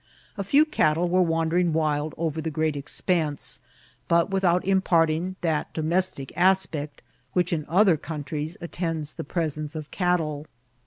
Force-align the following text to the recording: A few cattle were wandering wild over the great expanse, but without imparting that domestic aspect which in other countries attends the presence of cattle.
A 0.35 0.43
few 0.43 0.65
cattle 0.65 1.07
were 1.07 1.21
wandering 1.21 1.73
wild 1.73 2.15
over 2.17 2.41
the 2.41 2.49
great 2.49 2.75
expanse, 2.75 3.59
but 4.07 4.31
without 4.31 4.65
imparting 4.65 5.35
that 5.41 5.71
domestic 5.75 6.35
aspect 6.35 7.03
which 7.33 7.53
in 7.53 7.67
other 7.69 7.97
countries 7.97 8.57
attends 8.61 9.13
the 9.13 9.23
presence 9.23 9.75
of 9.75 9.91
cattle. 9.91 10.47